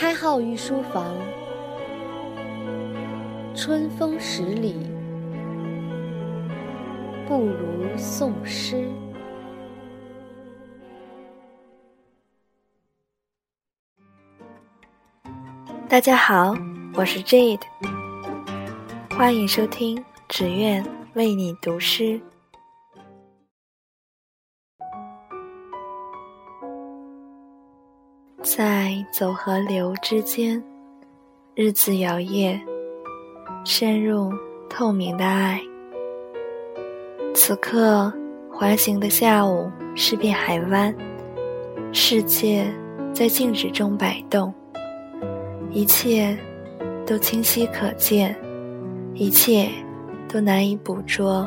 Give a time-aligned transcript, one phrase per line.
[0.00, 1.12] 开号御书房，
[3.52, 4.76] 春风十里，
[7.26, 8.88] 不如送诗。
[15.88, 16.54] 大家好，
[16.94, 17.58] 我是 Jade，
[19.16, 22.20] 欢迎收听只愿为你读诗。
[28.42, 30.62] 在走和流之间，
[31.56, 32.56] 日子摇曳，
[33.64, 34.32] 深入
[34.70, 35.60] 透明的爱。
[37.34, 38.12] 此刻，
[38.48, 40.94] 环形的下午是片海湾，
[41.92, 42.64] 世界
[43.12, 44.54] 在静止中摆动，
[45.72, 46.38] 一切
[47.04, 48.36] 都清晰可见，
[49.14, 49.68] 一切
[50.28, 51.46] 都难以捕捉，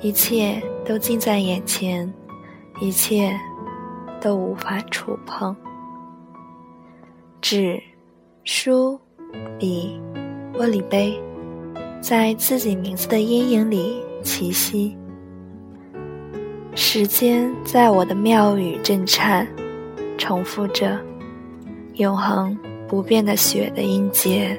[0.00, 2.10] 一切都近在眼前，
[2.80, 3.38] 一切
[4.18, 5.54] 都无法触碰。
[7.46, 7.78] 纸、
[8.44, 8.98] 书、
[9.58, 10.00] 笔、
[10.54, 11.14] 玻璃杯，
[12.00, 14.96] 在自己名字的阴影里栖息。
[16.74, 19.46] 时间在我的庙宇震颤，
[20.16, 20.98] 重复着
[21.96, 24.58] 永恒不变的雪的音节。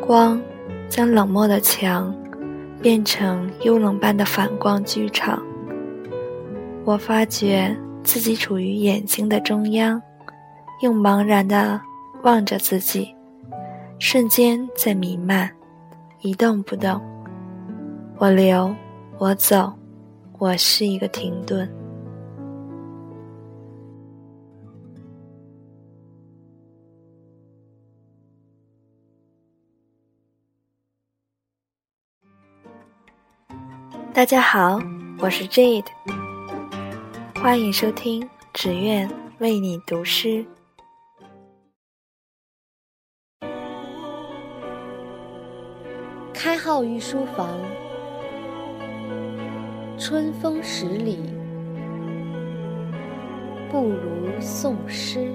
[0.00, 0.40] 光
[0.88, 2.10] 将冷漠的墙
[2.80, 5.42] 变成幽冷般的反光剧场。
[6.86, 10.00] 我发觉自己处于眼睛的中央。
[10.80, 11.80] 用茫然的
[12.22, 13.14] 望着自己，
[13.98, 15.50] 瞬间在弥漫，
[16.20, 17.00] 一动不动。
[18.18, 18.74] 我留，
[19.18, 19.72] 我走，
[20.38, 21.70] 我是一个停顿。
[34.12, 34.78] 大家好，
[35.18, 35.86] 我是 Jade，
[37.40, 40.44] 欢迎收听只愿为你读诗。
[46.44, 47.58] 开号御书房，
[49.96, 51.20] 春风十里，
[53.70, 55.32] 不如诵诗。